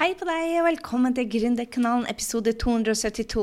[0.00, 3.42] Hei på deg, og velkommen til Gründerkanalen episode 272.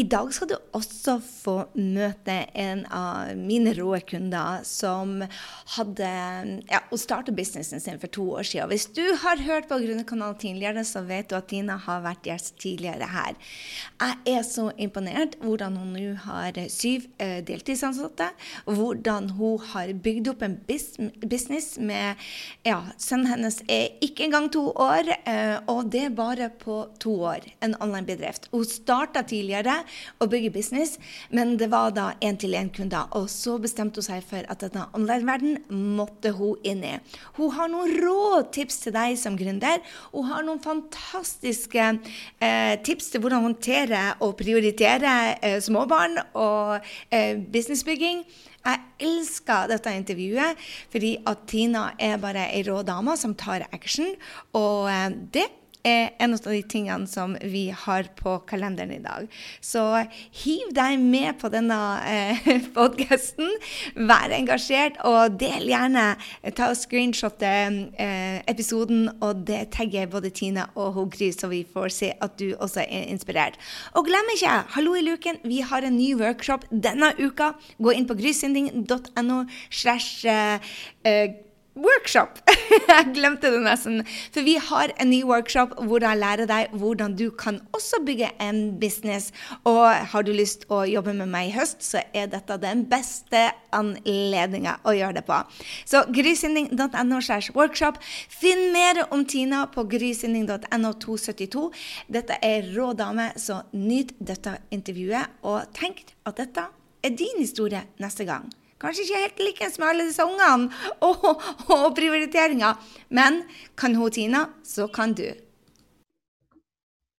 [0.00, 5.18] I dag skal du også få møte en av mine rå kunder som
[5.74, 6.12] hadde
[6.70, 8.70] ja, startet businessen sin for to år siden.
[8.72, 12.56] Hvis du har hørt på Gründerkanalen tidligere, så vet du at Tina har vært gjest
[12.64, 13.36] tidligere her.
[14.00, 18.30] Jeg er så imponert hvordan hun nå har syv uh, deltidsansatte.
[18.64, 22.16] Hvordan hun har bygd opp en business med
[22.64, 25.12] ja, Sønnen hennes er ikke engang to år.
[25.28, 27.46] Uh, og og det bare på to år.
[27.64, 28.48] En online-bedrift.
[28.52, 29.80] Hun starta tidligere
[30.22, 30.94] å bygge business,
[31.34, 33.10] men det var da én-til-én-kunder.
[33.18, 36.94] Og så bestemte hun seg for at denne online-verdenen måtte hun inn i.
[37.38, 39.82] Hun har noen rå tips til deg som gründer.
[40.14, 46.78] Hun har noen fantastiske eh, tips til hvordan håndtere og prioritere eh, småbarn og
[47.10, 48.22] eh, businessbygging.
[48.62, 50.60] Jeg elsker dette intervjuet
[50.92, 54.12] fordi at Tina er bare ei rå dame som tar action.
[54.58, 55.48] Og eh, det
[55.86, 59.26] er en av de tingene som vi har på kalenderen i dag.
[59.60, 59.82] Så
[60.42, 63.50] hiv deg med på denne eh, podkasten.
[64.08, 66.06] Vær engasjert, og del gjerne.
[66.56, 71.94] Ta og screenshotte eh, episoden, og det tagger både Tina og Gry, så vi får
[71.94, 73.58] se at du også er inspirert.
[73.98, 77.52] Og glem ikke, hallo i luken, vi har en ny workshop denne uka.
[77.82, 81.32] Gå inn på grysynding.no slash eh,
[81.74, 82.40] workshop!
[82.88, 84.02] jeg glemte det nesten.
[84.34, 88.30] For vi har en ny workshop hvor jeg lærer deg hvordan du kan også bygge
[88.42, 89.32] en business.
[89.68, 93.48] Og har du lyst å jobbe med meg i høst, så er dette den beste
[93.72, 95.40] anledninga å gjøre det på.
[95.88, 97.20] Så grysynding.no
[97.56, 98.00] workshop.
[98.02, 101.68] Finn mer om Tina på grysynding.no 272.
[102.12, 105.40] Dette er rå dame, så nyt dette intervjuet.
[105.48, 106.68] Og tenk at dette
[107.02, 108.50] er din historie neste gang.
[108.82, 110.68] Kanskje ikke helt likens med alle disse ungene
[111.08, 112.78] og, og prioriteringer.
[113.14, 113.44] Men
[113.78, 115.28] kan hun Tina, så kan du.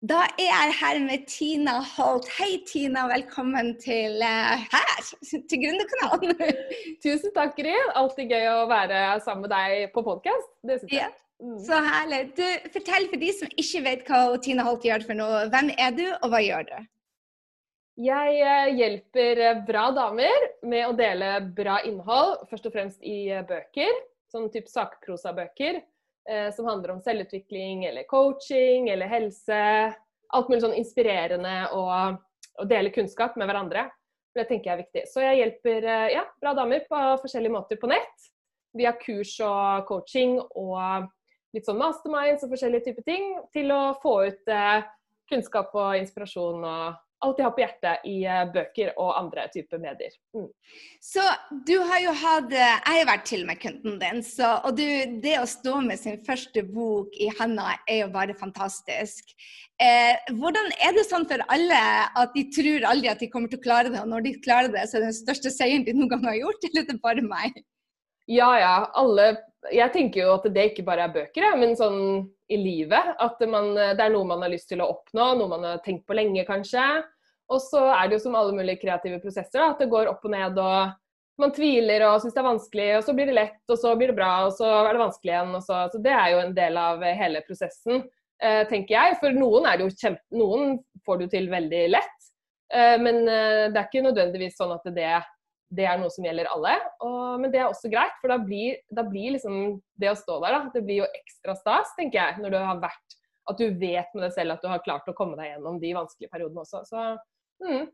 [0.02, 2.26] Da er jeg her med Tina Holt.
[2.34, 3.04] Hei, Tina.
[3.06, 5.10] Velkommen til uh, her,
[5.48, 6.34] til Gründerkanalen.
[7.04, 7.76] Tusen takk, Gry.
[7.94, 10.50] Alltid gøy å være sammen med deg på podkast.
[10.66, 11.04] Det syns jeg.
[11.06, 11.12] Ja.
[11.42, 11.54] Mm.
[11.62, 12.20] Så herlig.
[12.34, 12.42] Du,
[12.74, 15.46] fortell for de som ikke vet hva Tina Holt gjør for noe.
[15.54, 16.74] Hvem er du, og hva gjør du?
[18.02, 23.28] Jeg eh, hjelper eh, bra damer med å dele bra innhold, først og fremst i
[23.30, 23.92] eh, bøker.
[24.32, 29.62] Sånn type sakprosabøker eh, som handler om selvutvikling eller coaching eller helse.
[30.32, 32.18] Alt mulig sånn inspirerende og,
[32.58, 33.86] og dele kunnskap med hverandre.
[34.32, 35.06] Det tenker jeg er viktig.
[35.12, 38.30] Så jeg hjelper ja, bra damer på forskjellige måter på nett.
[38.72, 41.10] Via kurs og coaching og
[41.52, 43.30] litt sånn masterminds og forskjellige typer ting.
[43.52, 44.88] Til å få ut eh,
[45.30, 49.80] kunnskap og inspirasjon og alt jeg har på hjertet i uh, bøker og andre typer
[49.82, 50.14] medier.
[50.36, 50.48] Mm.
[51.02, 51.24] Så
[51.68, 54.76] du har jo hatt eh, Jeg har vært til og med kunden din, så, og
[54.78, 54.84] du,
[55.24, 59.34] det å stå med sin første bok i handa er jo bare fantastisk.
[59.82, 61.82] Eh, hvordan er det sånn for alle
[62.18, 64.72] at de tror aldri at de kommer til å klare det, og når de klarer
[64.72, 67.00] det, så er det den største seieren de noen gang har gjort, eller er det
[67.04, 67.62] bare meg?
[68.30, 68.76] Ja, ja.
[68.98, 69.32] Alle
[69.70, 72.00] Jeg tenker jo at det ikke bare er bøker, men sånn
[72.50, 73.12] i livet.
[73.22, 76.06] At man, det er noe man har lyst til å oppnå, noe man har tenkt
[76.08, 76.82] på lenge kanskje.
[77.52, 80.24] Og så er det jo som alle mulige kreative prosesser, da, at det går opp
[80.26, 80.58] og ned.
[80.58, 83.94] og Man tviler og syns det er vanskelig, og så blir det lett, og så
[83.98, 85.54] blir det bra, og så er det vanskelig igjen.
[85.66, 88.02] Så, så, det er jo en del av hele prosessen,
[88.42, 89.20] eh, tenker jeg.
[89.20, 92.18] For noen, kjempe, noen får det jo til veldig lett.
[92.72, 95.12] Eh, men eh, det er ikke nødvendigvis sånn at det,
[95.72, 96.74] det er noe som gjelder alle.
[97.04, 100.38] Og, men det er også greit, for da blir, da blir liksom det å stå
[100.44, 103.18] der, da, det blir jo ekstra stas, tenker jeg, når du har vært
[103.50, 105.88] At du vet med deg selv at du har klart å komme deg gjennom de
[105.96, 106.84] vanskelige periodene også.
[106.86, 107.06] Så
[107.62, 107.86] Mm.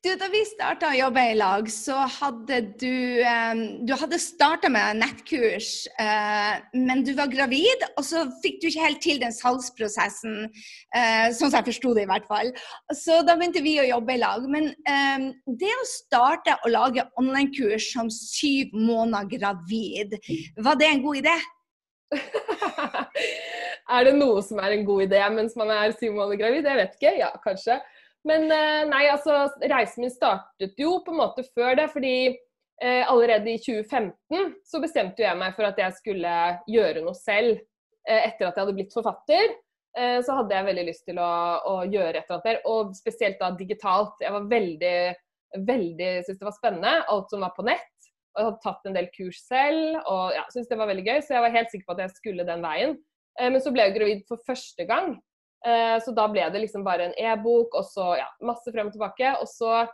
[0.00, 4.70] Du, da vi starta å jobbe i lag, så hadde du um, Du hadde starta
[4.72, 9.36] med nettkurs, uh, men du var gravid, og så fikk du ikke helt til den
[9.36, 10.48] salgsprosessen,
[10.96, 12.48] uh, sånn som jeg forsto det i hvert fall.
[12.96, 14.48] Så da begynte vi å jobbe i lag.
[14.48, 14.72] Men
[15.60, 20.16] det å starte å lage online-kurs som syv måneder gravid,
[20.64, 21.36] var det en god idé?
[24.00, 26.72] er det noe som er en god idé mens man er syv måneder gravid?
[26.72, 27.18] Jeg vet ikke.
[27.20, 27.82] Ja, kanskje.
[28.28, 31.88] Men eh, nei, altså reisen min startet jo på en måte før det.
[31.94, 36.36] Fordi eh, allerede i 2015 så bestemte jeg meg for at jeg skulle
[36.70, 37.62] gjøre noe selv.
[38.08, 39.54] Eh, etter at jeg hadde blitt forfatter,
[39.98, 41.32] eh, så hadde jeg veldig lyst til å,
[41.68, 42.62] å gjøre et eller annet der.
[42.70, 44.20] Og spesielt da digitalt.
[44.24, 44.96] Jeg var veldig,
[45.72, 46.96] veldig syntes det var spennende.
[47.12, 47.88] Alt som var på nett.
[48.30, 51.16] Og jeg hadde tatt en del kurs selv og ja, syntes det var veldig gøy.
[51.24, 52.94] Så jeg var helt sikker på at jeg skulle den veien.
[53.40, 55.16] Eh, men så ble jeg gravid for første gang.
[55.66, 58.94] Eh, så da ble det liksom bare en e-bok, og så ja, masse frem og
[58.96, 59.34] tilbake.
[59.42, 59.84] Og så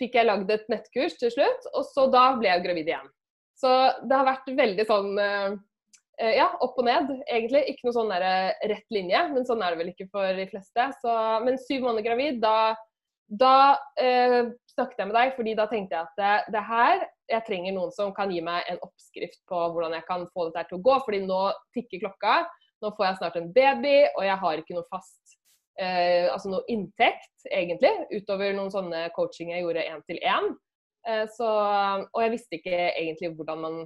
[0.00, 3.10] fikk jeg lagd et nettkurs til slutt, og så da ble jeg gravid igjen.
[3.60, 3.70] Så
[4.08, 5.48] det har vært veldig sånn eh,
[6.20, 7.66] eh, ja, opp og ned, egentlig.
[7.72, 10.86] Ikke noe sånn der, rett linje, men sånn er det vel ikke for de fleste.
[11.02, 12.72] Så, men syv måneder gravid, da,
[13.28, 13.54] da
[14.00, 17.76] eh, snakket jeg med deg, fordi da tenkte jeg at det, det, her Jeg trenger
[17.76, 20.84] noen som kan gi meg en oppskrift på hvordan jeg kan få dette til å
[20.88, 20.96] gå.
[21.04, 21.42] fordi nå
[21.76, 22.40] tikker klokka.
[22.80, 25.36] Nå får jeg snart en baby, og jeg har ikke noe fast
[25.80, 30.50] eh, altså noe inntekt, egentlig, utover noen sånne coaching jeg gjorde én til én.
[31.08, 33.78] Eh, og jeg visste ikke egentlig hvordan man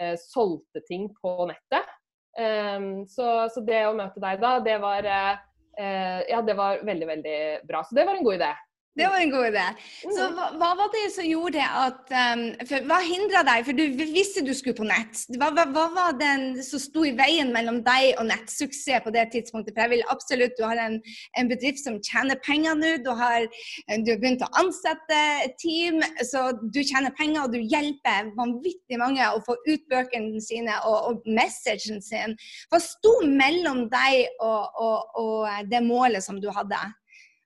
[0.00, 1.98] eh, solgte ting på nettet.
[2.32, 7.08] Um, så, så, det å møte deg da, det var, eh, ja, det var veldig,
[7.10, 7.82] veldig bra.
[7.84, 8.52] Så det var en god idé.
[8.92, 9.62] Det var en god idé.
[10.02, 13.64] Så hva, hva var det som gjorde at um, for, Hva hindra deg?
[13.64, 15.22] For du visste du skulle på nett.
[15.32, 19.24] Hva, hva, hva, var den som sto i veien mellom deg og nettsuksess på det
[19.32, 19.72] tidspunktet?
[19.72, 20.98] For jeg vil absolutt, Du har en,
[21.40, 22.92] en bedrift som tjener penger nå.
[23.00, 23.48] Du har,
[23.88, 29.00] du har begynt å ansette et team, så du tjener penger og du hjelper vanvittig
[29.00, 32.36] mange å få ut bøkene sine og, og messagen sin.
[32.68, 36.90] Hva sto mellom deg og, og, og det målet som du hadde?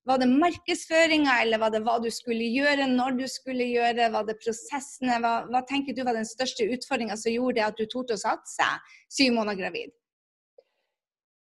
[0.07, 4.07] Var det markedsføringa, eller var det hva du skulle gjøre, når du skulle gjøre?
[4.15, 5.19] Var det prosessene?
[5.23, 8.69] Hva, hva tenker du var den største utfordringa som gjorde at du torde å satse
[9.11, 9.91] syv måneder gravid?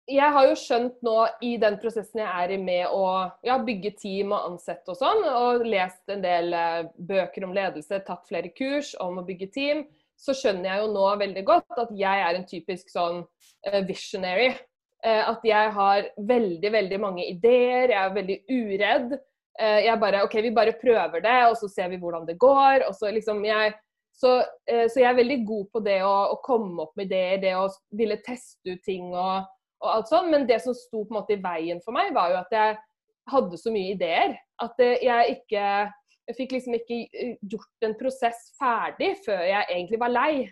[0.06, 3.06] Jeg har jo skjønt nå i den prosessen jeg er i med å
[3.46, 7.98] ja, bygge team og ansette og sånn, og lest en del uh, bøker om ledelse,
[8.06, 9.82] tatt flere kurs om å bygge team,
[10.18, 14.52] så skjønner jeg jo nå veldig godt at jeg er en typisk sånn uh, visionary.
[15.04, 17.90] Eh, at jeg har veldig, veldig mange ideer.
[17.92, 19.16] Jeg er veldig uredd.
[19.60, 22.86] Eh, jeg bare OK, vi bare prøver det, og så ser vi hvordan det går.
[22.88, 23.74] Og så liksom jeg
[24.16, 24.38] så,
[24.70, 27.52] eh, så jeg er veldig god på det å, å, komme opp med ideer, det
[27.58, 29.44] å ville teste ut ting og,
[29.84, 30.32] og alt sånt.
[30.32, 32.78] Men det som sto på en måte i veien for meg, var jo at jeg
[33.30, 34.36] hadde så mye ideer.
[34.62, 35.92] At jeg ikke
[36.26, 36.96] Jeg fikk liksom ikke
[37.52, 40.48] gjort en prosess ferdig før jeg egentlig var lei.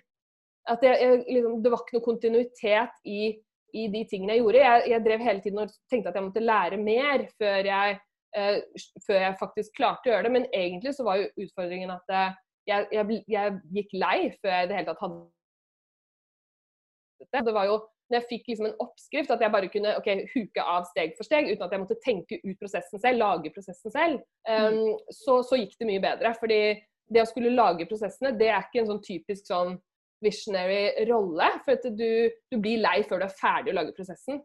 [0.70, 3.32] At jeg, jeg, liksom, det var ikke noe kontinuitet i
[3.74, 4.64] i de tingene jeg gjorde.
[4.64, 7.96] Jeg, jeg, drev hele tiden og tenkte at jeg måtte lære mer før jeg,
[8.38, 10.34] uh, før jeg, faktisk klarte å gjøre det.
[10.36, 14.70] Men egentlig så var jo utfordringen at jeg, jeg, jeg, gikk lei før jeg i
[14.70, 15.24] det hele tatt hadde
[17.32, 17.42] det.
[17.48, 20.64] Det var jo når jeg fikk liksom en oppskrift, at jeg bare kunne okay, huke
[20.74, 24.18] av steg for steg, uten at jeg måtte tenke ut prosessen selv, lage prosessen selv,
[24.44, 26.34] um, så, så gikk det mye bedre.
[26.40, 26.60] fordi
[27.14, 29.74] det å skulle lage prosessene, det er ikke en sånn typisk sånn
[30.24, 31.50] visionary rolle.
[31.64, 32.08] For at du,
[32.50, 34.40] du, blir lei før du er ferdig å lage prosessen.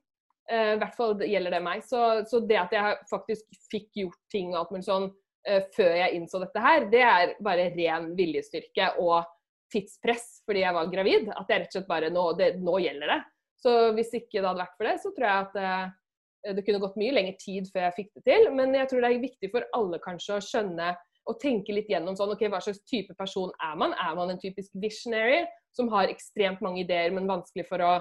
[0.50, 1.84] Uh, I hvert fall gjelder det meg.
[1.86, 5.92] Så, så, det at jeg faktisk fikk gjort ting og alt mulig sånn uh, før
[6.02, 9.22] jeg innså dette her, det er bare ren viljestyrke og
[9.70, 11.30] tidspress fordi jeg var gravid.
[11.36, 13.22] At jeg rett og slett bare nå, det, nå gjelder det.
[13.60, 16.80] Så hvis ikke det hadde vært for det, så tror jeg at uh, det kunne
[16.82, 18.50] gått mye lengre tid før jeg fikk det til.
[18.56, 20.94] Men jeg tror det er viktig for alle kanskje å skjønne
[21.30, 23.94] og tenke litt gjennom sånn, ok, hva slags type person er man.
[24.02, 25.44] Er man en typisk visionary?
[25.76, 27.94] Som har ekstremt mange ideer, men vanskelig for å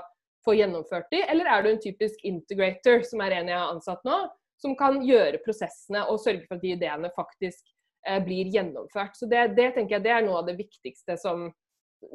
[0.46, 4.04] få gjennomført de, eller er du en typisk integrator, som er en jeg har ansatt
[4.06, 4.18] nå,
[4.58, 7.62] som kan gjøre prosessene og sørge for at de ideene faktisk
[8.08, 9.18] eh, blir gjennomført.
[9.18, 11.48] Så det, det, tenker jeg det er noe av det viktigste som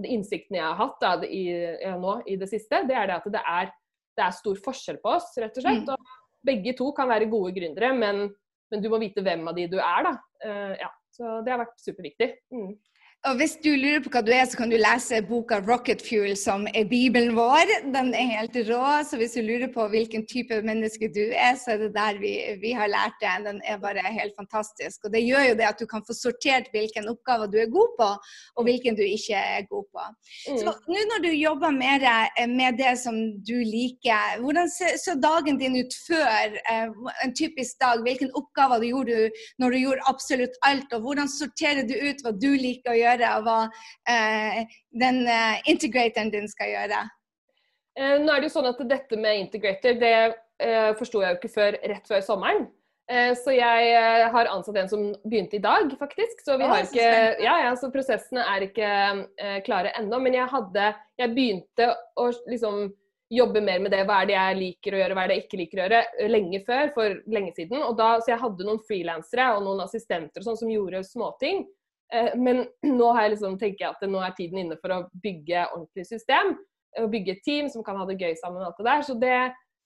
[0.08, 1.46] innsikten jeg har hatt da, i,
[1.84, 3.72] ja, nå i det siste, det er det at det er,
[4.18, 5.84] det er, stor forskjell på oss, rett og slett.
[5.84, 5.94] Mm.
[5.94, 8.26] Og begge to kan være gode gründere, men,
[8.72, 10.14] men, du må vite hvem av de du er, da.
[10.44, 10.92] Uh, ja.
[11.14, 12.28] Så det har vært superviktig.
[12.56, 12.72] Mm.
[13.24, 16.36] Og Hvis du lurer på hva du er, så kan du lese boka 'Rocket Fuel',
[16.36, 17.70] som er bibelen vår.
[17.96, 18.88] Den er helt rå.
[19.08, 22.34] Så hvis du lurer på hvilken type menneske du er, så er det der vi,
[22.60, 23.36] vi har lært det.
[23.46, 25.06] Den er bare helt fantastisk.
[25.06, 27.94] Og det gjør jo det at du kan få sortert hvilken oppgave du er god
[28.02, 28.10] på,
[28.58, 30.04] og hvilken du ikke er god på.
[30.52, 30.60] Mm.
[30.60, 32.04] Så nå når du jobber mer
[32.60, 33.16] med det som
[33.50, 34.68] du liker, hvordan
[35.06, 36.92] så dagen din ut før eh,
[37.24, 38.04] en typisk dag?
[38.04, 39.32] Hvilken oppgave du gjorde
[39.64, 43.12] når du gjorde absolutt alt, og hvordan sorterer du ut hva du liker å gjøre?
[43.14, 43.58] Gjøre, og hva
[44.10, 47.02] eh, den eh, integratoren din skal gjøre?
[48.00, 51.42] Eh, nå er det jo sånn at Dette med integrator det eh, forsto jeg jo
[51.42, 52.66] ikke før rett før sommeren.
[53.12, 56.42] Eh, så jeg eh, har ansatt en som begynte i dag, faktisk.
[56.46, 57.08] Så, vi har ikke,
[57.44, 58.90] ja, ja, så prosessene er ikke
[59.68, 60.22] klare ennå.
[60.24, 62.88] Men jeg, hadde, jeg begynte å liksom
[63.34, 64.04] jobbe mer med det.
[64.08, 66.02] Hva er det jeg liker å gjøre, hva er det jeg ikke liker å gjøre,
[66.32, 67.86] lenge før, for lenge siden.
[68.00, 71.64] Da, så jeg hadde noen frilansere og noen assistenter og sånn som gjorde småting.
[72.14, 72.64] Eh, men
[73.00, 76.56] nå jeg liksom, tenker jeg at nå er tiden inne for å bygge ordentlig system.
[77.02, 78.62] Og bygge et team som kan ha det gøy sammen.
[78.62, 79.38] og alt det der, så det,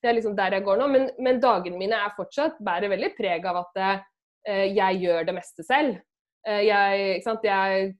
[0.03, 0.89] det er liksom der jeg går nå.
[0.91, 5.38] Men, men, dagene mine er fortsatt bærer veldig preg av at uh, jeg gjør det
[5.38, 6.01] meste selv.
[6.47, 7.95] Uh, jeg, ikke sant, jeg,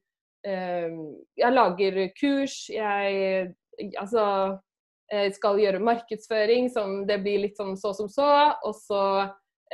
[0.47, 3.47] jeg lager kurs, jeg
[4.00, 4.27] altså
[5.36, 8.27] skal gjøre markedsføring som det blir litt sånn så som så.
[8.63, 9.01] Og så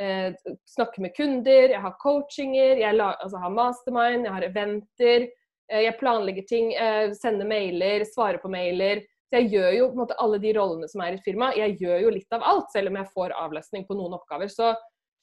[0.00, 0.34] eh,
[0.68, 5.26] snakke med kunder, jeg har coachinger, jeg la, altså har mastermind, jeg har eventer.
[5.70, 9.04] Eh, jeg planlegger ting, eh, sender mailer, svarer på mailer.
[9.28, 11.52] Så jeg gjør jo på en måte alle de rollene som er i et firma,
[11.56, 14.52] jeg gjør jo litt av alt, selv om jeg får avlastning på noen oppgaver.
[14.52, 14.74] Så,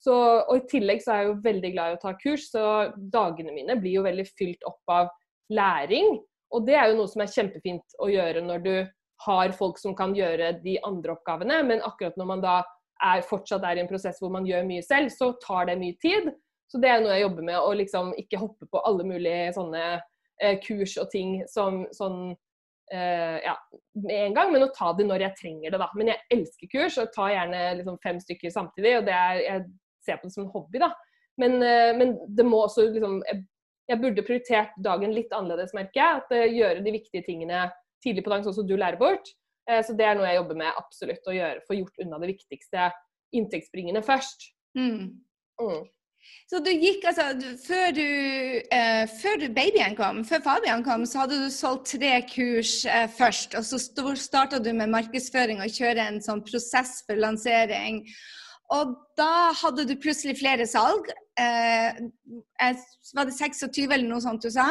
[0.02, 2.66] så, og I tillegg så er jeg jo veldig glad i å ta kurs, så
[2.98, 5.14] dagene mine blir jo veldig fylt opp av
[5.54, 6.18] læring.
[6.52, 8.74] Og det er jo noe som er kjempefint å gjøre når du
[9.22, 12.56] har folk som kan gjøre de andre oppgavene, men akkurat når man da
[13.04, 15.98] er, fortsatt er i en prosess hvor man gjør mye selv, så tar det mye
[16.02, 16.32] tid.
[16.72, 19.84] Så det er noe jeg jobber med, å liksom ikke hoppe på alle mulige sånne
[19.98, 22.32] eh, kurs og ting som sånn
[22.94, 23.56] eh, ja,
[24.00, 25.90] med en gang, men å ta det når jeg trenger det, da.
[26.00, 29.66] Men jeg elsker kurs og tar gjerne liksom, fem stykker samtidig, og det er, jeg
[30.06, 30.92] ser på det som en hobby, da.
[31.42, 33.44] Men, eh, men det må også liksom jeg,
[33.90, 36.24] jeg, burde prioritert dagen litt annerledes, merker jeg.
[36.24, 37.66] At uh, gjøre de viktige tingene
[38.04, 39.32] tidlig på dagen, sånn som du lærer bort.
[39.72, 42.34] Uh, så det er noe jeg jobber med absolutt å gjøre, få gjort unna det
[42.34, 42.92] viktigste
[43.32, 44.50] inntektsbringende først.
[44.78, 45.24] Mm.
[45.62, 45.82] Mm.
[46.50, 47.32] Så du gikk altså
[47.64, 48.08] Før, du,
[48.76, 53.08] eh, før du babyen kom, før Fabian kom, så hadde du solgt tre kurs eh,
[53.18, 53.56] først.
[53.58, 53.80] Og så
[54.20, 58.04] starta du med markedsføring og kjøre en sånn prosess for lansering.
[58.72, 61.10] Og da hadde du plutselig flere salg.
[61.42, 62.02] Eh,
[63.16, 64.68] var det 26 eller noe sånt du sa?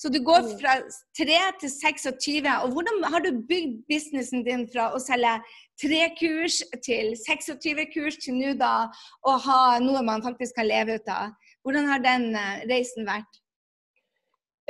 [0.00, 0.52] Så du går mm.
[0.60, 0.74] fra
[1.16, 2.48] 3 til 26.
[2.64, 5.38] Og hvordan har du bygd businessen din fra å selge
[5.80, 8.90] tre kurs til 26 kurs til nå da
[9.24, 11.32] å ha noe man faktisk kan leve ut av?
[11.64, 13.40] Hvordan har den eh, reisen vært?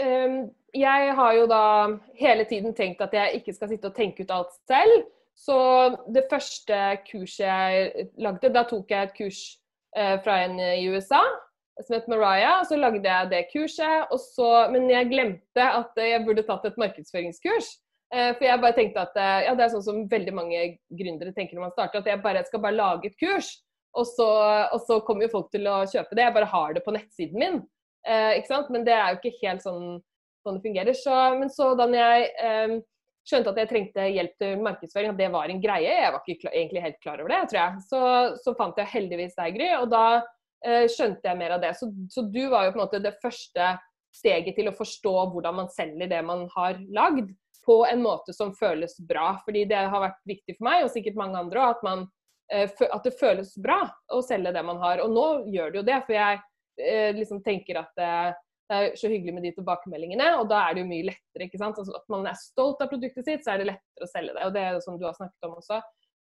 [0.00, 1.64] Um, jeg har jo da
[2.18, 5.08] hele tiden tenkt at jeg ikke skal sitte og tenke ut alt selv.
[5.40, 5.56] Så
[6.12, 6.76] det første
[7.08, 9.40] kurset jeg lagde, da tok jeg et kurs
[9.94, 11.18] fra en i USA
[11.84, 12.64] som het Mariah.
[12.68, 14.12] Så lagde jeg det kurset.
[14.34, 17.72] Så, men jeg glemte at jeg burde tatt et markedsføringskurs.
[18.14, 20.62] Eh, for jeg bare tenkte at eh, ja, det er sånn som veldig mange
[20.98, 23.52] gründere tenker når man starter, at jeg bare skal bare lage et kurs.
[23.98, 24.26] Og så,
[24.70, 26.26] og så kommer jo folk til å kjøpe det.
[26.26, 27.60] Jeg bare har det på nettsiden min.
[28.06, 28.70] Eh, ikke sant?
[28.74, 29.84] Men det er jo ikke helt sånn,
[30.46, 30.98] sånn det fungerer.
[30.98, 32.76] Så, men så da jeg eh,
[33.30, 35.94] skjønte at jeg trengte hjelp til markedsføring, at det var en greie.
[36.02, 37.84] Jeg var ikke egentlig helt klar over det, tror jeg.
[37.86, 38.00] Så,
[38.44, 40.04] så fant jeg heldigvis deg, Gry, og da
[40.66, 41.72] eh, skjønte jeg mer av det.
[41.78, 43.74] Så, så, du var jo på en måte det første
[44.16, 48.54] steget til å forstå hvordan man selger det man har lagd, på en måte som
[48.56, 49.34] føles bra.
[49.44, 52.06] Fordi det har vært viktig for meg, og sikkert mange andre òg, at,
[52.52, 55.04] eh, at, det føles bra å selge det man har.
[55.04, 56.40] Og nå gjør det jo det, for jeg
[56.82, 58.30] eh, liksom tenker at eh,
[58.70, 61.46] det er så hyggelig med de tilbakemeldingene, og da er det jo mye lettere.
[61.48, 61.78] ikke sant?
[61.82, 64.44] Altså at man er stolt av produktet sitt, så er det lettere å selge det.
[64.46, 65.80] Og det er det som du har snakket om også.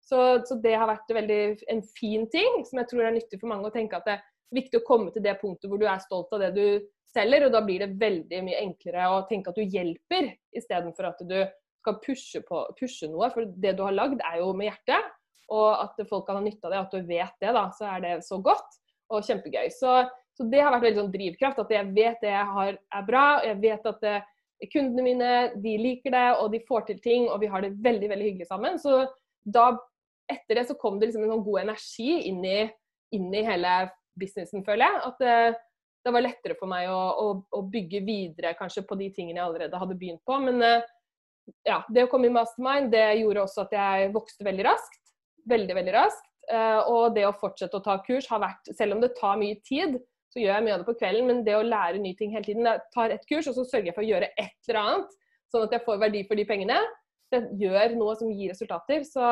[0.10, 3.52] Så, så det har vært veldig, en fin ting som jeg tror er nyttig for
[3.52, 4.26] mange å tenke at det er
[4.58, 6.66] viktig å komme til det punktet hvor du er stolt av det du
[7.14, 11.22] selger, og da blir det veldig mye enklere å tenke at du hjelper, istedenfor at
[11.30, 11.38] du
[11.80, 13.30] skal pushe, på, pushe noe.
[13.36, 15.14] For det du har lagd er jo med hjertet,
[15.54, 18.04] og at folk kan ha nytte av det, at du vet det, da, så er
[18.06, 18.82] det så godt
[19.14, 19.70] og kjempegøy.
[19.74, 19.94] Så
[20.40, 21.58] så det har vært veldig sånn drivkraft.
[21.66, 23.24] At jeg vet det jeg har er bra.
[23.40, 24.16] og Jeg vet at det,
[24.64, 27.76] eh, kundene mine de liker det, og de får til ting, og vi har det
[27.84, 28.80] veldig veldig hyggelig sammen.
[28.80, 29.02] Så
[29.44, 29.74] da,
[30.32, 32.60] etter det så kom det liksom en sånn god energi inn i,
[33.16, 33.74] inn i hele
[34.20, 35.02] businessen, føler jeg.
[35.12, 35.36] At det,
[36.08, 37.28] det var lettere for meg å, å,
[37.60, 40.40] å, bygge videre kanskje på de tingene jeg allerede hadde begynt på.
[40.48, 40.88] Men eh,
[41.68, 45.04] ja, det å komme i mastermind det gjorde også at jeg vokste veldig raskt.
[45.50, 46.26] Veldig, veldig raskt.
[46.50, 49.60] Eh, og det å fortsette å ta kurs har vært, selv om det tar mye
[49.66, 51.28] tid, så gjør jeg mye av det på kvelden.
[51.30, 53.92] Men det å lære nye ting hele tiden Jeg tar et kurs, og så sørger
[53.92, 55.20] jeg for å gjøre et eller annet,
[55.50, 56.80] sånn at jeg får verdi for de pengene.
[57.34, 59.06] Det gjør noe som gir resultater.
[59.08, 59.26] Så,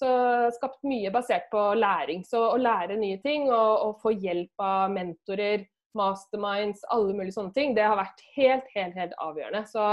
[0.00, 0.12] så
[0.56, 2.24] skapt mye basert på læring.
[2.28, 7.54] Så å lære nye ting og, og få hjelp av mentorer, masterminds, alle mulige sånne
[7.56, 9.64] ting, det har vært helt, helt, helt avgjørende.
[9.66, 9.86] Så,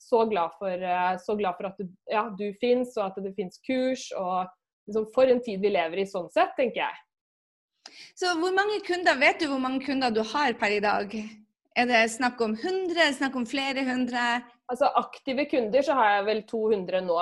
[0.00, 0.86] så glad for,
[1.22, 4.08] så glad for at du, ja, du fins, og at det fins kurs.
[4.16, 4.46] og
[4.88, 7.02] liksom For en tid vi lever i sånn sett, tenker jeg.
[8.16, 11.16] Så hvor mange kunder, vet du hvor mange kunder du har per i dag?
[11.76, 14.26] Er det snakk om 100, snakk om flere hundre?
[14.72, 17.18] Altså Aktive kunder så har jeg vel 200 nå,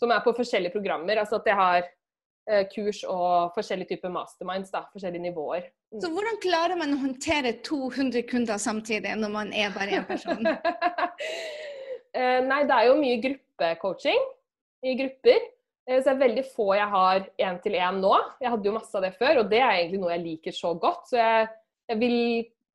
[0.00, 1.20] som er på forskjellige programmer.
[1.20, 5.68] Altså at jeg har eh, kurs og forskjellige typer masterminds, da, forskjellige nivåer.
[5.92, 6.00] Mm.
[6.00, 10.48] Så hvordan klarer man å håndtere 200 kunder samtidig når man er bare én person?
[12.18, 14.30] eh, nei, det er jo mye gruppecoaching
[14.88, 15.51] i grupper.
[15.88, 18.12] Eh, så det er veldig få jeg har én-til-én nå.
[18.42, 20.74] Jeg hadde jo masse av det før, og det er egentlig noe jeg liker så
[20.78, 21.08] godt.
[21.10, 21.48] Så jeg,
[21.90, 22.18] jeg vil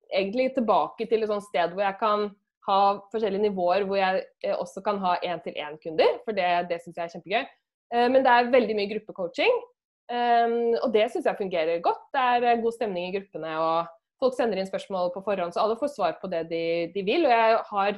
[0.07, 2.29] egentlig tilbake til et sånt sted hvor jeg kan
[2.67, 2.79] ha
[3.11, 7.15] forskjellige nivåer hvor jeg eh, også kan ha én-til-én-kunder, for det, det syns jeg er
[7.15, 7.49] kjempegøy.
[7.95, 9.65] Eh, men det er veldig mye gruppecoaching,
[10.07, 12.05] og det syns jeg fungerer godt.
[12.15, 13.89] Det er god stemning i gruppene, og
[14.23, 16.61] folk sender inn spørsmål på forhånd, så alle får svar på det de,
[16.93, 17.25] de vil.
[17.27, 17.97] Og jeg har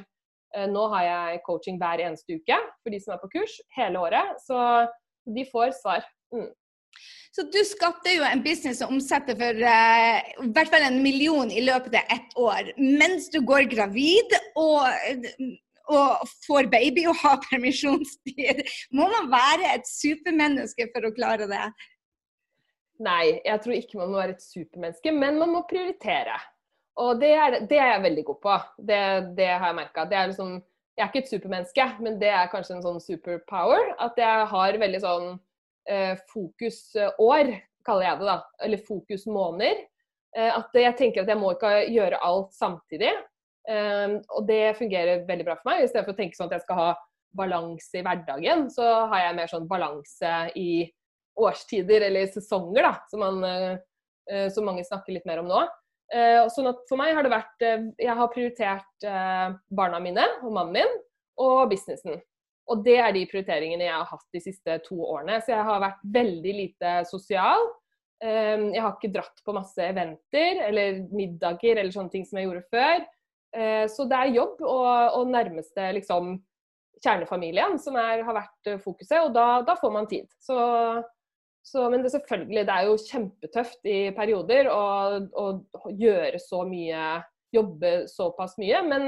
[0.66, 4.32] nå har jeg coaching hver eneste uke for de som er på kurs, hele året.
[4.42, 4.58] Så
[5.26, 6.04] de får svar.
[6.34, 6.50] Mm.
[7.30, 11.50] Så du skapte jo en business som omsetter for uh, i hvert fall en million
[11.50, 14.88] i løpet av ett år, mens du går gravid og,
[15.94, 18.64] og får baby og har permisjonstid.
[18.90, 21.70] Må man være et supermenneske for å klare det?
[23.00, 26.34] Nei, jeg tror ikke man må være et supermenneske, men man må prioritere.
[27.00, 28.56] Og det er, det er jeg veldig god på.
[28.90, 29.00] Det,
[29.38, 30.04] det har jeg merka.
[30.10, 30.58] Liksom,
[31.00, 33.94] jeg er ikke et supermenneske, men det er kanskje en sånn superpower.
[34.04, 35.30] At jeg har veldig sånn
[35.88, 37.54] eh, fokusår,
[37.88, 38.36] kaller jeg det da.
[38.66, 39.80] Eller fokusmåneder.
[40.36, 43.14] Eh, at jeg tenker at jeg må ikke gjøre alt samtidig.
[43.70, 45.86] Eh, og det fungerer veldig bra for meg.
[45.86, 46.90] I stedet for å tenke sånn at jeg skal ha
[47.40, 50.70] balanse i hverdagen, så har jeg mer sånn balanse i
[51.40, 53.76] årstider eller sesonger, da, som, man, eh,
[54.28, 55.64] eh, som mange snakker litt mer om nå.
[56.10, 59.04] Eh, sånn at for meg har det vært Jeg har prioritert
[59.70, 60.96] barna mine og mannen min
[61.40, 62.18] og businessen.
[62.70, 65.38] Og det er de prioriteringene jeg har hatt de siste to årene.
[65.42, 67.64] Så jeg har vært veldig lite sosial.
[68.20, 72.66] Jeg har ikke dratt på masse eventer eller middager eller sånne ting som jeg gjorde
[72.68, 73.00] før.
[73.88, 76.36] Så det er jobb og, og nærmeste liksom
[77.04, 80.28] kjernefamilien som er, har vært fokuset, og da, da får man tid.
[80.42, 80.56] Så
[81.62, 84.80] så, men det, selvfølgelig, det er jo kjempetøft i perioder å,
[85.36, 87.20] å gjøre så mye,
[87.54, 88.80] jobbe såpass mye.
[88.88, 89.06] Men,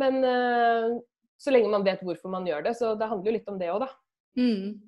[0.00, 0.98] men uh,
[1.40, 2.76] så lenge man vet hvorfor man gjør det.
[2.78, 3.90] Så det handler jo litt om det òg, da.
[4.40, 4.80] Mm.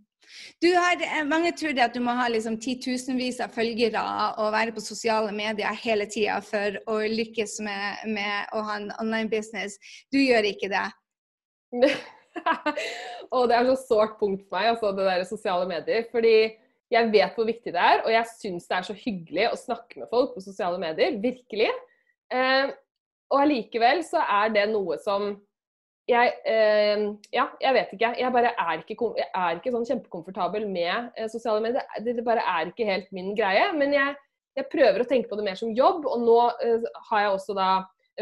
[0.63, 4.03] Du har, eh, mange tror det at du må ha liksom titusenvis av følgere
[4.39, 8.93] og være på sosiale medier hele tida for å lykkes med, med, å ha en
[9.03, 9.79] online business.
[10.15, 10.87] Du gjør ikke det?
[13.35, 16.07] og det er så sårt punkt for meg, altså det der sosiale medier.
[16.15, 16.37] Fordi
[16.93, 20.03] jeg vet hvor viktig det er, og jeg syns det er så hyggelig å snakke
[20.03, 21.17] med folk på sosiale medier.
[21.23, 21.71] Virkelig.
[22.33, 22.73] Eh,
[23.33, 25.33] og allikevel så er det noe som
[26.11, 28.11] jeg eh, Ja, jeg vet ikke.
[28.19, 31.87] Jeg bare er ikke, jeg er ikke sånn kjempekomfortabel med eh, sosiale medier.
[32.05, 33.71] Det, bare er ikke helt min greie.
[33.79, 34.19] Men jeg,
[34.59, 37.57] jeg, prøver å tenke på det mer som jobb, og nå eh, har jeg også
[37.57, 37.71] da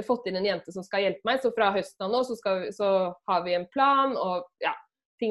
[0.06, 1.40] fått inn en jente som skal hjelpe meg.
[1.42, 2.92] Så fra høsten av nå så, skal, så
[3.30, 4.76] har vi en plan, og ja,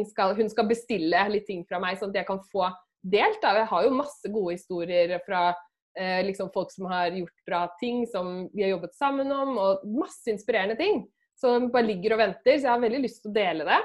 [0.10, 2.68] skal, hun skal bestille litt ting fra meg, sånn at jeg kan få
[3.02, 3.40] delt.
[3.44, 3.56] Da.
[3.62, 5.50] Jeg har jo masse gode historier fra
[6.00, 9.86] eh, liksom folk som har gjort bra ting, som vi har jobbet sammen om, og
[9.88, 11.06] masse inspirerende ting.
[11.40, 13.80] Som bare ligger og venter, så jeg har veldig lyst til å dele det.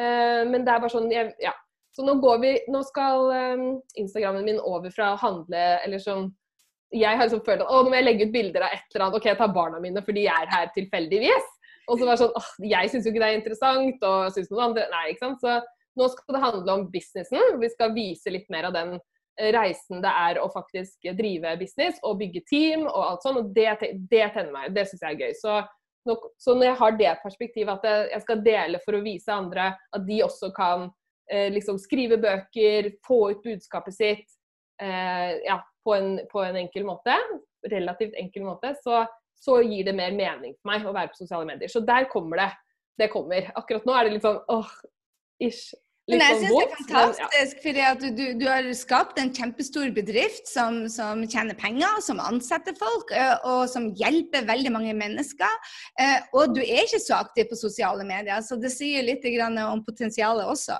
[0.00, 1.54] Eh, men det er bare sånn jeg, Ja.
[1.94, 3.60] Så nå går vi Nå skal eh,
[4.02, 6.32] Instagrammen min over fra handle eller sånn
[6.94, 9.06] jeg har liksom følt at å, nå må jeg legge ut bilder av et eller
[9.06, 9.18] annet.
[9.18, 11.48] OK, jeg tar barna mine, for de er her tilfeldigvis.
[11.90, 14.52] Og så var det sånn åh, jeg syns jo ikke det er interessant, og syns
[14.52, 15.42] noen andre Nei, ikke sant.
[15.42, 15.56] Så
[15.98, 17.58] nå skal det handle om businessen.
[17.60, 22.00] Vi skal vise litt mer av den eh, reisen det er å faktisk drive business
[22.02, 23.40] og bygge team og alt sånt.
[23.42, 23.70] Og det,
[24.10, 24.74] det tenner meg.
[24.74, 25.38] Det syns jeg er gøy.
[25.38, 25.56] Så,
[26.38, 30.06] så, når jeg har det perspektivet at jeg skal dele for å vise andre at
[30.08, 30.88] de også kan
[31.30, 34.26] eh, liksom skrive bøker, få ut budskapet sitt
[34.82, 37.14] eh, ja, på, en, på, en, enkel måte,
[37.70, 39.04] relativt enkel måte, så,
[39.40, 41.70] så gir det mer mening for meg å være på sosiale medier.
[41.72, 42.50] Så der kommer det.
[42.98, 43.48] Det kommer.
[43.58, 44.70] Akkurat nå er det litt sånn åh,
[45.42, 45.72] ish.
[46.10, 50.50] Men jeg syns det er fantastisk, fordi at du, du, har skapt en kjempestor bedrift
[50.50, 53.08] som, som, tjener penger, som ansetter folk,
[53.48, 55.70] og som hjelper veldig mange mennesker.
[56.36, 59.24] Og du er ikke så aktiv på sosiale medier, så det sier litt
[59.64, 60.76] om potensialet også.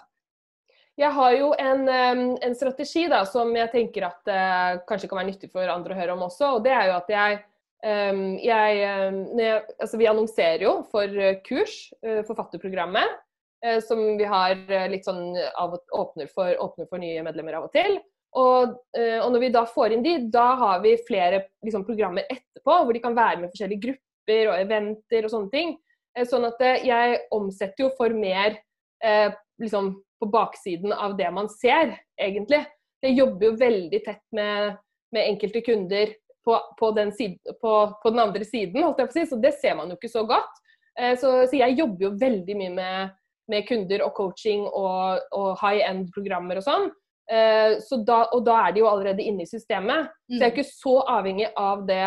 [1.00, 5.32] Jeg har jo en, en strategi da, som jeg tenker at uh, kanskje kan være
[5.32, 6.52] nyttig for andre å høre om også.
[6.54, 7.40] og det er jo at jeg,
[7.82, 8.76] um, jeg,
[9.40, 11.74] jeg altså Vi annonserer jo for kurs,
[12.06, 13.23] uh, forfatterprogrammet.
[13.64, 17.70] Eh, som vi har eh, litt sånn av, åpner, for, åpner for nye medlemmer av
[17.70, 17.96] og til.
[18.36, 22.26] Og, eh, og, når vi da får inn de, da har vi flere liksom, programmer
[22.28, 25.74] etterpå hvor de kan være med forskjellige grupper og eventer og sånne ting.
[26.28, 28.60] Sånn at jeg omsetter jo for mer
[29.02, 32.60] eh, liksom på baksiden av det man ser, egentlig.
[33.02, 34.76] Jeg jobber jo veldig tett med,
[35.14, 36.14] med enkelte kunder
[36.46, 37.72] på, på, den side, på,
[38.02, 40.12] på, den andre siden, holdt jeg på å si, så det ser man jo ikke
[40.12, 40.62] så godt.
[41.00, 45.50] Eh, så, så jeg jobber jo veldig mye med med kunder og coaching og, og
[45.60, 46.86] high end-programmer og sånn.
[47.32, 50.10] Eh, så da, og da er de jo allerede inne i systemet.
[50.28, 50.36] Mm.
[50.36, 50.54] Så jeg er mm.
[50.54, 52.00] ikke så avhengig av det,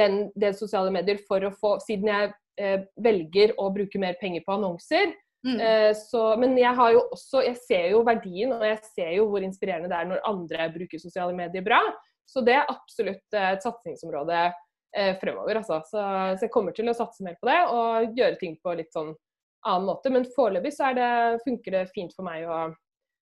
[0.00, 4.44] den, det sosiale medier for å få Siden jeg eh, velger å bruke mer penger
[4.46, 5.14] på annonser.
[5.44, 5.60] Mm.
[5.60, 9.26] Eh, så, men jeg har jo også Jeg ser jo verdien, og jeg ser jo
[9.32, 11.80] hvor inspirerende det er når andre bruker sosiale medier bra.
[12.24, 14.38] Så det er absolutt et satsingsområde
[14.96, 15.82] eh, fremover, altså.
[15.84, 18.92] Så, så jeg kommer til å satse mer på det og gjøre ting på litt
[18.96, 19.12] sånn
[19.64, 20.12] annen måte.
[20.14, 21.12] Men foreløpig så det,
[21.44, 22.60] funker det fint for meg å,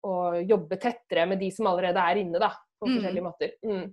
[0.09, 2.97] å, jobbe tettere med de som allerede er inne, da, på mm.
[2.97, 3.55] forskjellige måter.
[3.67, 3.93] Mm.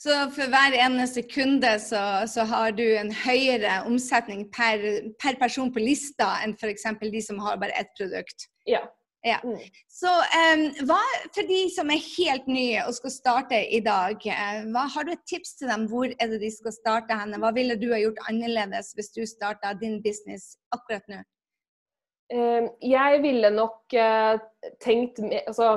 [0.00, 4.84] Så for hver eneste kunde så, så, har du en høyere omsetning per,
[5.20, 6.86] per person på lista enn f.eks.
[7.02, 8.48] de som har bare ett produkt?
[8.68, 8.80] Ja.
[9.26, 9.38] ja.
[9.44, 9.60] Mm.
[9.92, 11.00] Så um, hva,
[11.36, 15.12] for de som er helt nye og skal starte i dag, uh, hva, har du
[15.14, 15.88] et tips til dem?
[15.92, 17.40] Hvor er det de skal starte henne?
[17.42, 21.20] Hva ville du ha gjort annerledes hvis du starta din business akkurat nå?
[22.32, 24.40] Eh, jeg ville nok eh,
[24.82, 25.70] tenkt Altså,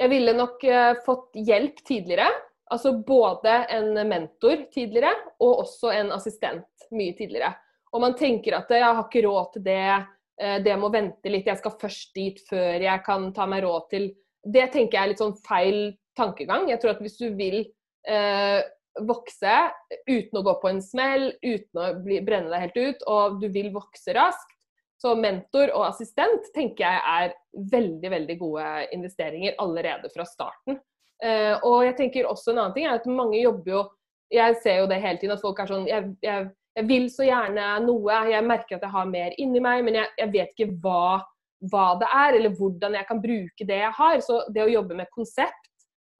[0.00, 2.28] jeg ville nok eh, fått hjelp tidligere.
[2.72, 5.12] Altså både en mentor tidligere,
[5.44, 7.52] og også en assistent mye tidligere.
[7.94, 9.90] Og man tenker at jeg har ikke råd til det,
[10.40, 13.90] eh, det må vente litt, jeg skal først dit før jeg kan ta meg råd
[13.94, 14.12] til
[14.44, 15.78] Det tenker jeg er litt sånn feil
[16.18, 16.66] tankegang.
[16.68, 17.62] Jeg tror at hvis du vil
[18.04, 18.60] eh,
[19.00, 19.54] vokse
[20.04, 23.48] uten å gå på en smell, uten å bli, brenne deg helt ut, og du
[23.54, 24.53] vil vokse raskt,
[25.04, 27.34] så mentor og assistent tenker jeg er
[27.72, 30.78] veldig veldig gode investeringer allerede fra starten.
[31.24, 33.82] Uh, og jeg tenker også en annen ting er at mange jobber jo
[34.34, 37.26] Jeg ser jo det hele tiden, at folk er sånn jeg, jeg, jeg vil så
[37.28, 40.78] gjerne noe, jeg merker at jeg har mer inni meg, men jeg, jeg vet ikke
[40.82, 41.20] hva,
[41.70, 44.16] hva, det er, eller hvordan jeg kan bruke det jeg har.
[44.24, 45.70] Så det å jobbe med konsept,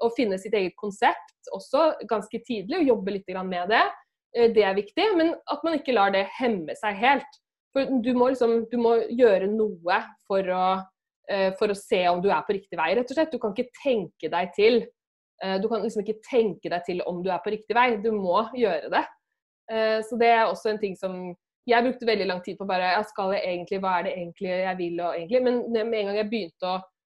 [0.05, 4.68] og finne sitt eget konsept også ganske tidlig, og jobbe litt med det, uh, det
[4.68, 5.09] er viktig.
[5.18, 7.40] Men at man ikke lar det hemme seg helt.
[7.75, 10.67] For du må, liksom, du må gjøre noe for å,
[11.31, 13.35] uh, for å, se om du er på riktig vei, rett og slett.
[13.35, 14.85] Du kan ikke tenke deg til.
[15.43, 17.89] Uh, du kan liksom ikke tenke deg til om du er på riktig vei.
[18.03, 19.05] Du må gjøre det.
[19.73, 21.19] Uh, så det er også en ting som
[21.65, 24.51] jeg brukte veldig lang tid på bare ja, skal jeg egentlig, Hva er det egentlig
[24.53, 24.99] jeg vil?
[25.01, 26.75] og egentlig, Men med en gang jeg begynte å,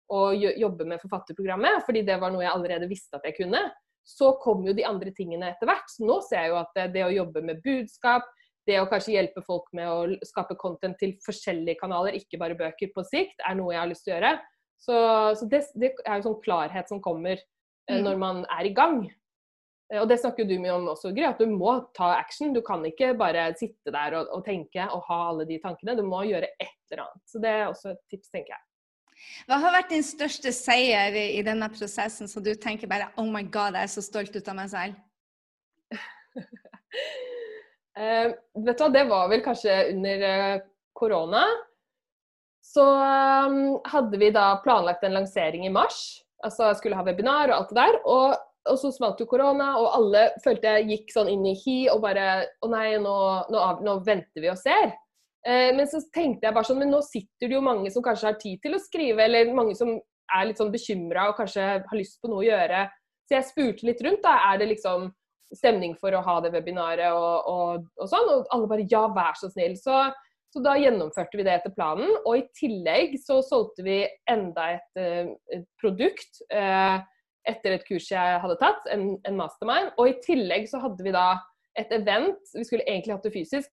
[0.09, 3.61] å jobbe med forfatterprogrammet, fordi det var noe jeg allerede visste at jeg kunne,
[4.09, 5.85] så kom jo de andre tingene etter hvert.
[5.93, 8.25] Så nå ser jeg jo at det, det å jobbe med budskap,
[8.69, 12.93] det å kanskje hjelpe folk med å skape content til forskjellige kanaler, ikke bare bøker
[12.95, 14.33] på sikt, er noe jeg har lyst til å gjøre.
[14.79, 14.97] Så,
[15.35, 18.03] så det, det, er jo sånn klarhet som kommer eh, mm.
[18.05, 19.01] når man er i gang.
[19.91, 22.53] Eh, og det snakker du mye om også, Gry, at du må ta action.
[22.55, 25.97] Du kan ikke bare sitte der og, og, tenke og ha alle de tankene.
[25.99, 27.23] Du må gjøre et eller annet.
[27.27, 28.65] Så det er også et tips, tenker jeg.
[29.49, 33.27] Hva har vært din største seier i, i denne prosessen, så du tenker bare oh
[33.27, 34.95] my god, jeg er så stolt ut av meg selv?
[37.97, 40.61] Uh, vet du hva, det var vel kanskje under uh,
[40.97, 41.45] korona.
[42.63, 46.21] Så um, hadde vi da planlagt en lansering i mars.
[46.45, 47.99] Altså jeg skulle ha webinar og alt det der.
[48.05, 48.35] Og,
[48.69, 52.03] og så smalt jo korona, og alle følte jeg gikk sånn inn i hi og
[52.03, 52.27] bare
[52.61, 53.15] Å nei, nå,
[53.49, 54.93] nå, nå venter vi og ser.
[55.47, 58.27] Uh, men så tenkte jeg bare sånn Men nå sitter det jo mange som kanskje
[58.27, 59.95] har tid til å skrive, eller mange som
[60.29, 62.83] er litt sånn bekymra og kanskje har lyst på noe å gjøre.
[63.25, 64.21] Så jeg spurte litt rundt.
[64.25, 65.09] da, Er det liksom
[65.55, 68.33] stemning for å ha det webinaret og, og, og sånn.
[68.33, 69.75] Og alle bare ja, vær så snill.
[69.79, 70.01] Så,
[70.53, 72.11] så, da gjennomførte vi det etter planen.
[72.23, 76.99] Og i tillegg så solgte vi enda et, eh, et produkt eh,
[77.49, 79.93] etter et kurs jeg hadde tatt, en, en, mastermind.
[79.97, 81.31] Og i tillegg så hadde vi da
[81.79, 83.71] et event, vi skulle egentlig hatt det fysisk,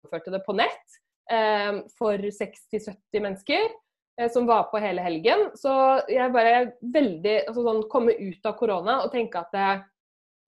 [0.00, 0.98] gjennomførte det på nett
[1.32, 3.66] eh, for 60-70 mennesker
[4.20, 5.50] eh, som var på hele helgen.
[5.58, 5.72] Så
[6.10, 9.70] jeg bare veldig altså sånn, komme ut av korona og tenke at det,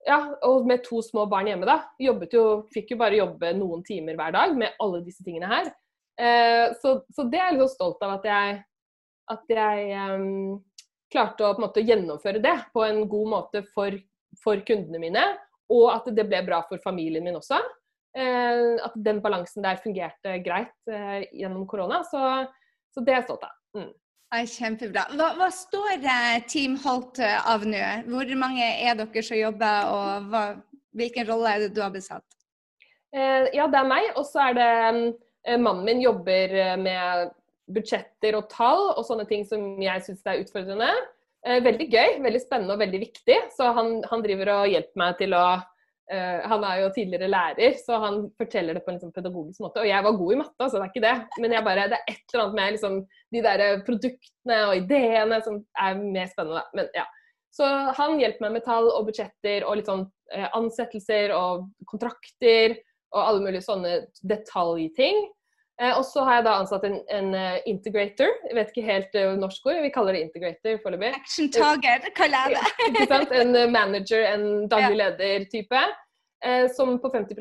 [0.07, 1.79] ja, og med to små barn hjemme, da.
[2.01, 5.71] Jobbet jo, fikk jo bare jobbe noen timer hver dag med alle disse tingene her.
[6.19, 8.57] Eh, så, så, det er jeg litt stolt av at jeg,
[9.33, 10.57] at jeg um,
[11.13, 13.95] klarte å på en måte gjennomføre det på en god måte for,
[14.43, 15.23] for kundene mine.
[15.73, 17.61] Og at det ble bra for familien min også.
[18.13, 22.03] Eh, at den balansen der fungerte greit eh, gjennom korona.
[22.05, 22.19] Så,
[22.93, 23.55] så, det er jeg stolt av.
[23.77, 23.91] Mm.
[24.33, 25.05] Kjempebra.
[25.13, 26.01] Hva, hva, står
[26.49, 27.81] Team Holt av nå?
[28.09, 30.43] Hvor mange er dere som jobber, og hva,
[30.97, 32.25] hvilken rolle er det du har besatt?
[33.13, 34.69] Eh, ja, det er meg, og så er det
[35.45, 37.33] eh, mannen min jobber eh, med
[37.73, 40.89] budsjetter og tall og sånne ting som jeg syns er utfordrende.
[41.45, 43.37] Eh, veldig gøy, veldig spennende og veldig viktig.
[43.53, 45.45] Så han, han driver og hjelper meg til å
[46.49, 49.81] han er jo tidligere lærer, så han forteller det på en liksom pedagogisk måte.
[49.83, 51.41] Og jeg var god i matte, så det er ikke det.
[51.43, 52.97] Men jeg bare, det er et eller annet med liksom,
[53.33, 56.63] de der produktene og ideene som er mer spennende.
[56.77, 57.05] Men ja.
[57.53, 57.67] Så
[57.99, 62.79] han hjelper meg med tall og budsjetter og sånn uh, ansettelser og kontrakter
[63.13, 65.27] og alle mulige sånne detaljting.
[65.81, 67.29] Uh, og så har jeg da ansatt en, en
[67.69, 68.33] integrator.
[68.49, 71.13] Jeg vet ikke helt norsk ord, vi kaller det integrator foreløpig.
[71.17, 72.89] Action target, kaller jeg det.
[72.89, 73.37] ikke sant?
[73.37, 75.99] En manager, en daglig leder-type eh,
[76.75, 77.37] som på 50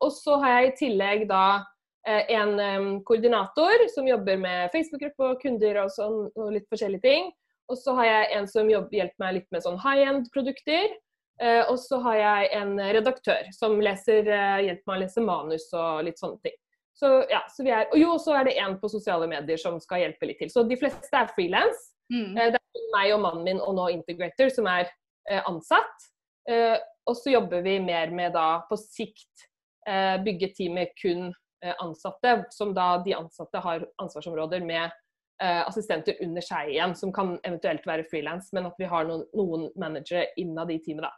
[0.00, 1.64] Og så har jeg i tillegg da
[2.08, 7.28] eh, en koordinator som jobber med Facebook-gruppe og kunder og, sånn, og litt forskjellige ting.
[7.68, 10.96] Og så har jeg en som jobber, hjelper meg litt med sånn high end-produkter.
[11.42, 15.68] Eh, og så har jeg en redaktør som leser, eh, hjelper meg å lese manus
[15.76, 16.56] og litt sånne ting.
[16.98, 19.76] Så, ja, så vi er, og jo, så er det en på sosiale medier som
[19.78, 20.50] skal hjelpe litt til.
[20.50, 21.92] Så de fleste er frilans.
[22.10, 22.32] Mm.
[22.34, 24.88] Eh, det er meg og mannen min og nå Integrator som er
[25.30, 26.08] eh, ansatt.
[27.08, 29.48] Og så jobber vi mer med da på sikt
[29.88, 31.30] eh, bygge team med kun
[31.64, 34.84] eh, ansatte, som da de ansatte har ansvarsområder med
[35.42, 39.24] eh, assistenter under seg igjen, som kan eventuelt være frilans, men at vi har noen,
[39.36, 41.08] noen managere innad i teamet.
[41.08, 41.14] da.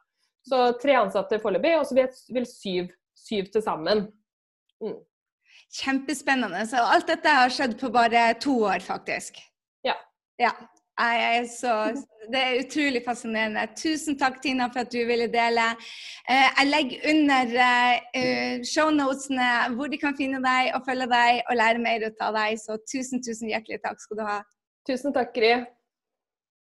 [0.47, 1.99] Så tre ansatte foreløpig, og så
[2.33, 4.07] vil syv, syv til sammen.
[4.81, 4.99] Mm.
[5.81, 6.65] Kjempespennende.
[6.71, 9.39] Så alt dette har skjedd på bare to år, faktisk.
[9.87, 9.95] Ja.
[10.41, 10.55] ja.
[11.01, 11.75] Jeg er så,
[12.33, 13.63] det er utrolig fascinerende.
[13.79, 15.71] Tusen takk, Tina, for at du ville dele.
[16.29, 21.61] Eh, jeg legger under uh, shownotene hvor de kan finne deg og følge deg og
[21.63, 22.61] lære mer ut av deg.
[22.61, 24.41] Så tusen, tusen hjertelig takk skal du ha.
[24.89, 25.55] Tusen takk, Gry.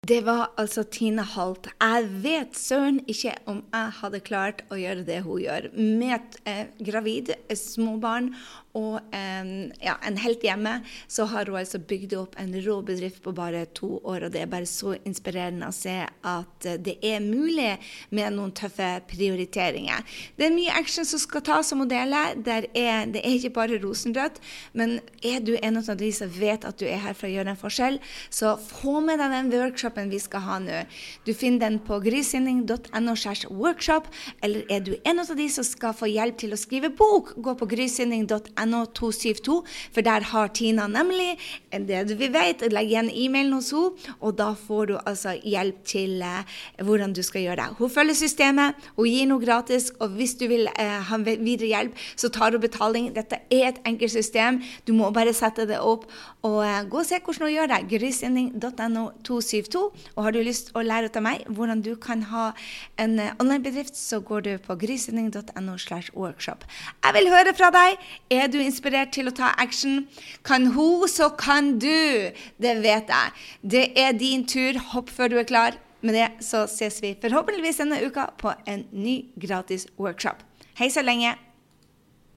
[0.08, 1.68] Det var altså Tina Holt.
[1.82, 5.68] Jeg vet søren ikke om jeg hadde klart å gjøre det hun gjør.
[5.76, 8.32] Med eh, gravid, småbarn
[8.78, 9.46] og eh,
[9.82, 10.76] ja, en helt hjemme,
[11.10, 14.28] så har hun altså bygd opp en rå bedrift på bare to år.
[14.28, 17.72] Og det er bare så inspirerende å se at det er mulig
[18.14, 20.06] med noen tøffe prioriteringer.
[20.38, 22.36] Det er mye action som skal tas som modeller.
[22.38, 24.38] det er ikke bare rosenrødt.
[24.74, 27.56] Men er du en av de som vet at du er her for å gjøre
[27.56, 30.84] en forskjell, så få med deg den workshopen vi skal ha nå.
[31.26, 33.16] Du finner den på grysynding.no
[33.50, 34.08] workshop,
[34.46, 37.56] eller er du en av de som skal få hjelp til å skrive bok, gå
[37.58, 41.38] på grysynding.no 272, for der har Tina nemlig
[41.72, 46.24] det du vet, legg igjen e-mailen hos henne, og da får du altså hjelp til
[46.26, 46.42] uh,
[46.84, 47.78] hvordan du skal gjøre det.
[47.80, 52.00] Hun følger systemet, hun gir noe gratis, og hvis du vil uh, ha videre hjelp,
[52.16, 53.12] så tar hun betaling.
[53.16, 56.08] Dette er et enkelt system, du må bare sette det opp,
[56.48, 57.82] og gå og se hvordan hun gjør det.
[57.94, 59.84] grysynding.no 272.
[60.16, 62.50] Og har du lyst å lære av meg hvordan du kan ha
[63.02, 64.78] en eh, online-bedrift, så går du på
[66.14, 66.66] workshop.
[67.04, 67.98] Jeg vil høre fra deg.
[68.50, 70.08] Er du inspirert til å ta action?
[70.42, 72.32] Kan hun, så kan du.
[72.58, 73.36] Det vet jeg.
[73.62, 74.80] Det er din tur.
[74.90, 75.78] Hopp før du er klar.
[76.02, 80.42] Med det så ses vi forhåpentligvis denne uka på en ny gratis workshop.
[80.82, 81.36] Hei så lenge.